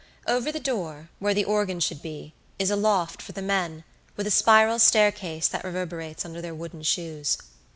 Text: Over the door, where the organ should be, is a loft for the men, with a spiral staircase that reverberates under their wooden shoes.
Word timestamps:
Over 0.25 0.51
the 0.51 0.59
door, 0.59 1.09
where 1.19 1.35
the 1.35 1.43
organ 1.45 1.79
should 1.79 2.01
be, 2.01 2.33
is 2.57 2.71
a 2.71 2.75
loft 2.75 3.21
for 3.21 3.33
the 3.33 3.41
men, 3.43 3.83
with 4.15 4.25
a 4.25 4.31
spiral 4.31 4.79
staircase 4.79 5.47
that 5.49 5.63
reverberates 5.63 6.25
under 6.25 6.41
their 6.41 6.55
wooden 6.55 6.81
shoes. 6.81 7.37